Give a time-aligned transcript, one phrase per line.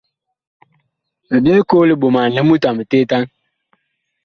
[1.29, 3.23] Mi byɛɛ koo li ɓoman li mut a miteetan.